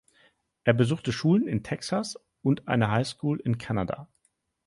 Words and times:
Er 0.63 0.73
besuchte 0.73 1.11
Schulen 1.11 1.47
in 1.47 1.61
Texas 1.61 2.17
und 2.41 2.67
eine 2.67 2.89
High 2.89 3.07
School 3.07 3.39
in 3.39 3.59
Kanada. 3.59 4.07